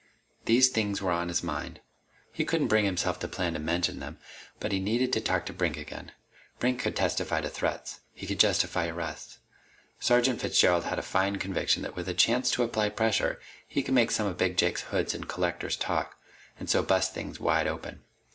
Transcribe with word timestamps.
These 0.45 0.69
things 0.69 0.99
were 0.99 1.11
on 1.11 1.27
his 1.27 1.43
mind. 1.43 1.79
He 2.31 2.43
couldn't 2.43 2.69
bring 2.69 2.85
himself 2.85 3.19
to 3.19 3.27
plan 3.27 3.53
to 3.53 3.59
mention 3.59 3.99
them, 3.99 4.17
but 4.59 4.71
he 4.71 4.79
needed 4.79 5.13
to 5.13 5.21
talk 5.21 5.45
to 5.45 5.53
Brink 5.53 5.77
again. 5.77 6.11
Brink 6.57 6.79
could 6.81 6.95
testify 6.95 7.39
to 7.41 7.49
threats. 7.49 7.99
He 8.15 8.25
could 8.25 8.39
justify 8.39 8.87
arrests. 8.87 9.37
Sergeant 9.99 10.41
Fitzgerald 10.41 10.85
had 10.85 10.97
a 10.97 11.03
fine 11.03 11.35
conviction 11.35 11.83
that 11.83 11.95
with 11.95 12.09
a 12.09 12.15
chance 12.15 12.49
to 12.49 12.63
apply 12.63 12.89
pressure, 12.89 13.39
he 13.67 13.83
could 13.83 13.93
make 13.93 14.09
some 14.09 14.25
of 14.25 14.39
Big 14.39 14.57
Jake's 14.57 14.81
hoods 14.89 15.13
and 15.13 15.29
collectors 15.29 15.75
talk, 15.77 16.17
and 16.59 16.67
so 16.67 16.81
bust 16.81 17.13
things 17.13 17.39
wide 17.39 17.67
open. 17.67 18.01